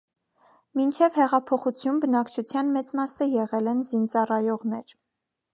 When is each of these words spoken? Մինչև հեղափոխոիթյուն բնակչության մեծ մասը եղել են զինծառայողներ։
Մինչև 0.79 1.19
հեղափոխոիթյուն 1.21 2.01
բնակչության 2.05 2.73
մեծ 2.79 2.91
մասը 3.01 3.31
եղել 3.37 3.73
են 3.75 3.87
զինծառայողներ։ 3.91 5.01